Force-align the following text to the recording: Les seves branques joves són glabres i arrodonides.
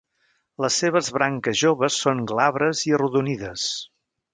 Les 0.65 0.77
seves 0.83 1.11
branques 1.19 1.61
joves 1.61 2.01
són 2.07 2.25
glabres 2.35 2.85
i 2.91 2.99
arrodonides. 3.01 3.73